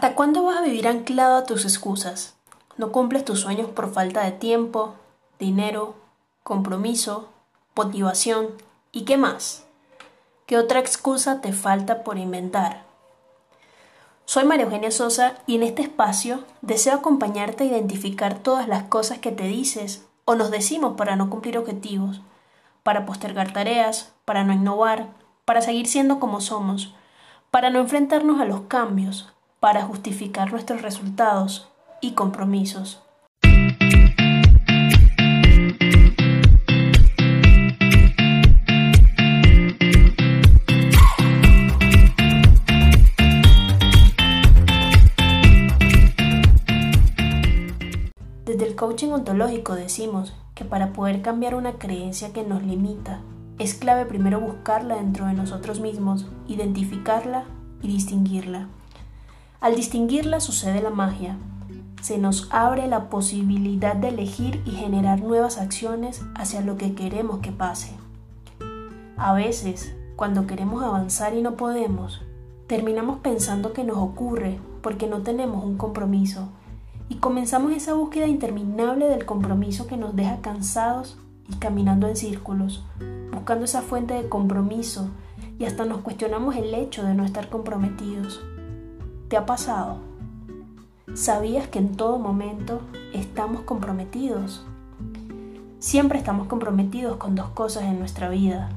[0.00, 2.34] ¿Hasta cuándo vas a vivir anclado a tus excusas?
[2.78, 4.94] No cumples tus sueños por falta de tiempo,
[5.38, 5.94] dinero,
[6.42, 7.28] compromiso,
[7.76, 8.48] motivación
[8.92, 9.66] y qué más.
[10.46, 12.84] ¿Qué otra excusa te falta por inventar?
[14.24, 19.18] Soy María Eugenia Sosa y en este espacio deseo acompañarte a identificar todas las cosas
[19.18, 22.22] que te dices o nos decimos para no cumplir objetivos,
[22.82, 25.08] para postergar tareas, para no innovar,
[25.44, 26.94] para seguir siendo como somos,
[27.50, 29.30] para no enfrentarnos a los cambios,
[29.60, 31.70] para justificar nuestros resultados
[32.00, 33.02] y compromisos.
[48.46, 53.20] Desde el coaching ontológico decimos que para poder cambiar una creencia que nos limita,
[53.58, 57.44] es clave primero buscarla dentro de nosotros mismos, identificarla
[57.82, 58.68] y distinguirla.
[59.60, 61.36] Al distinguirla sucede la magia.
[62.00, 67.40] Se nos abre la posibilidad de elegir y generar nuevas acciones hacia lo que queremos
[67.40, 67.92] que pase.
[69.18, 72.22] A veces, cuando queremos avanzar y no podemos,
[72.68, 76.48] terminamos pensando que nos ocurre porque no tenemos un compromiso
[77.10, 81.18] y comenzamos esa búsqueda interminable del compromiso que nos deja cansados
[81.50, 82.82] y caminando en círculos,
[83.30, 85.10] buscando esa fuente de compromiso
[85.58, 88.40] y hasta nos cuestionamos el hecho de no estar comprometidos.
[89.30, 89.98] ¿Te ha pasado?
[91.14, 92.80] ¿Sabías que en todo momento
[93.14, 94.66] estamos comprometidos?
[95.78, 98.70] Siempre estamos comprometidos con dos cosas en nuestra vida.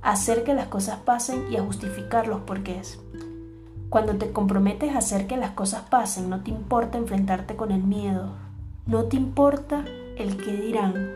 [0.00, 3.00] hacer que las cosas pasen y a justificar los porqués.
[3.88, 7.82] Cuando te comprometes a hacer que las cosas pasen, no te importa enfrentarte con el
[7.82, 8.34] miedo.
[8.86, 9.84] No te importa
[10.16, 11.08] el que dirán.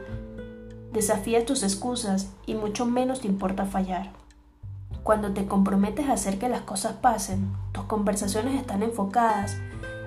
[0.92, 4.11] Desafías tus excusas y mucho menos te importa fallar.
[5.03, 9.56] Cuando te comprometes a hacer que las cosas pasen, tus conversaciones están enfocadas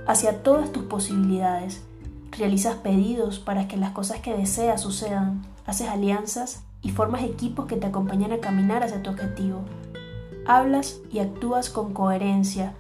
[0.07, 1.83] hacia todas tus posibilidades.
[2.31, 5.41] Realizas pedidos para que las cosas que deseas sucedan.
[5.66, 9.61] Haces alianzas y formas equipos que te acompañan a caminar hacia tu objetivo.
[10.45, 12.73] Hablas y actúas con coherencia.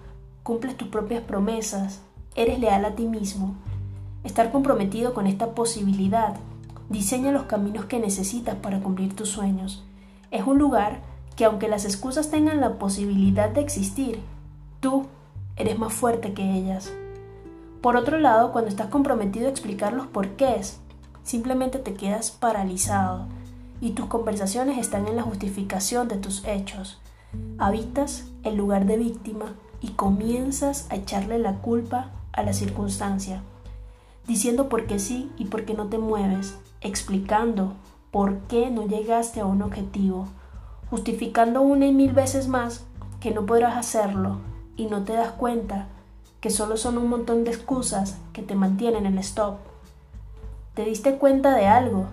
[0.43, 1.99] Cumples tus propias promesas.
[2.35, 3.55] Eres leal a ti mismo.
[4.23, 6.35] Estar comprometido con esta posibilidad
[6.89, 9.83] diseña los caminos que necesitas para cumplir tus sueños.
[10.31, 11.01] Es un lugar
[11.35, 14.19] que aunque las excusas tengan la posibilidad de existir,
[14.79, 15.07] tú
[15.55, 16.91] eres más fuerte que ellas.
[17.81, 20.79] Por otro lado, cuando estás comprometido a explicar los porqués,
[21.23, 23.27] simplemente te quedas paralizado
[23.81, 26.99] y tus conversaciones están en la justificación de tus hechos.
[27.57, 33.43] Habitas el lugar de víctima y comienzas a echarle la culpa a la circunstancia,
[34.25, 37.73] diciendo por qué sí y por qué no te mueves, explicando
[38.11, 40.27] por qué no llegaste a un objetivo
[40.95, 42.85] justificando una y mil veces más
[43.19, 44.37] que no podrás hacerlo
[44.77, 45.87] y no te das cuenta
[46.39, 49.57] que solo son un montón de excusas que te mantienen en stop.
[50.73, 52.05] ¿Te diste cuenta de algo?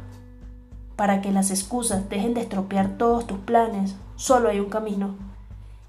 [0.97, 5.15] Para que las excusas dejen de estropear todos tus planes, solo hay un camino.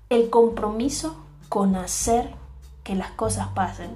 [0.10, 1.16] El compromiso
[1.50, 2.30] con hacer
[2.84, 3.90] que las cosas pasen.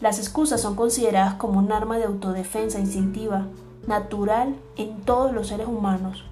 [0.00, 3.46] Las excusas son consideradas como un arma de autodefensa instintiva,
[3.86, 6.24] natural en todos los seres humanos.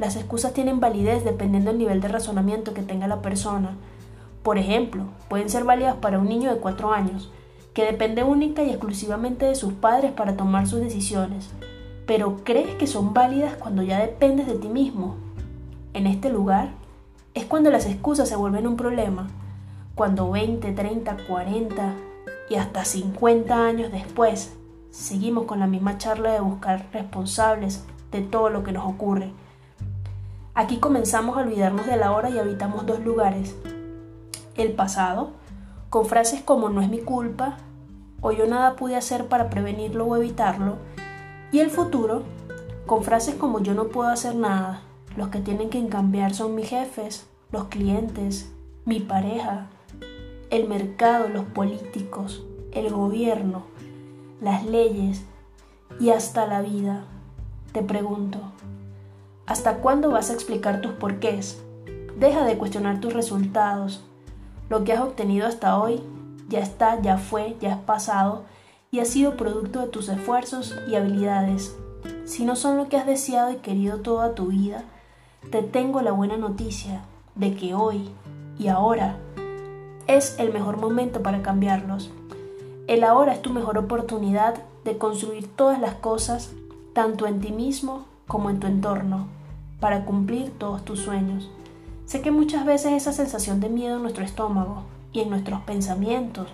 [0.00, 3.76] Las excusas tienen validez dependiendo del nivel de razonamiento que tenga la persona.
[4.42, 7.30] Por ejemplo, pueden ser válidas para un niño de 4 años,
[7.74, 11.50] que depende única y exclusivamente de sus padres para tomar sus decisiones.
[12.06, 15.16] Pero ¿crees que son válidas cuando ya dependes de ti mismo?
[15.92, 16.70] En este lugar
[17.34, 19.28] es cuando las excusas se vuelven un problema,
[19.94, 21.94] cuando 20, 30, 40
[22.48, 24.56] y hasta 50 años después
[24.88, 29.34] seguimos con la misma charla de buscar responsables de todo lo que nos ocurre
[30.54, 33.54] Aquí comenzamos a olvidarnos de la hora y habitamos dos lugares.
[34.56, 35.30] El pasado,
[35.90, 37.58] con frases como no es mi culpa
[38.20, 40.76] o yo nada pude hacer para prevenirlo o evitarlo.
[41.52, 42.24] Y el futuro,
[42.86, 44.82] con frases como yo no puedo hacer nada.
[45.16, 48.52] Los que tienen que cambiar son mis jefes, los clientes,
[48.84, 49.68] mi pareja,
[50.50, 53.62] el mercado, los políticos, el gobierno,
[54.40, 55.22] las leyes
[56.00, 57.04] y hasta la vida.
[57.72, 58.38] Te pregunto,
[59.50, 61.60] ¿Hasta cuándo vas a explicar tus porqués?
[62.16, 64.00] Deja de cuestionar tus resultados.
[64.68, 66.00] Lo que has obtenido hasta hoy
[66.48, 68.44] ya está, ya fue, ya es pasado
[68.92, 71.74] y ha sido producto de tus esfuerzos y habilidades.
[72.26, 74.84] Si no son lo que has deseado y querido toda tu vida,
[75.50, 77.02] te tengo la buena noticia
[77.34, 78.08] de que hoy
[78.56, 79.16] y ahora
[80.06, 82.12] es el mejor momento para cambiarlos.
[82.86, 86.52] El ahora es tu mejor oportunidad de construir todas las cosas,
[86.92, 89.39] tanto en ti mismo como en tu entorno
[89.80, 91.50] para cumplir todos tus sueños.
[92.04, 94.82] Sé que muchas veces esa sensación de miedo en nuestro estómago
[95.12, 96.48] y en nuestros pensamientos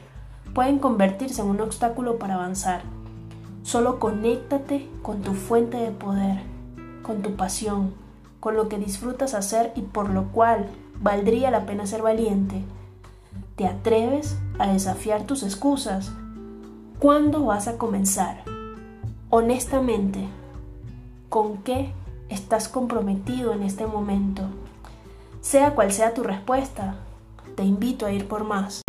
[0.55, 2.82] pueden convertirse en un obstáculo para avanzar.
[3.62, 6.40] Solo conéctate con tu fuente de poder,
[7.02, 7.93] con tu pasión,
[8.40, 10.67] con lo que disfrutas hacer y por lo cual
[11.00, 12.62] valdría la pena ser valiente.
[13.56, 16.12] ¿Te atreves a desafiar tus excusas?
[16.99, 18.44] ¿Cuándo vas a comenzar?
[19.31, 20.28] Honestamente,
[21.28, 21.93] ¿con qué
[22.28, 24.43] estás comprometido en este momento?
[25.40, 26.96] Sea cual sea tu respuesta,
[27.55, 28.82] te invito a ir por más.